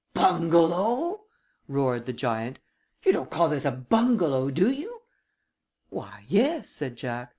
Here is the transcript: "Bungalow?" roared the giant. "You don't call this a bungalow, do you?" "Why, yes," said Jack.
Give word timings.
"Bungalow?" 0.15 1.25
roared 1.67 2.07
the 2.07 2.11
giant. 2.13 2.57
"You 3.03 3.11
don't 3.13 3.29
call 3.29 3.49
this 3.49 3.65
a 3.65 3.71
bungalow, 3.71 4.49
do 4.49 4.71
you?" 4.71 5.03
"Why, 5.91 6.25
yes," 6.27 6.69
said 6.71 6.95
Jack. 6.95 7.29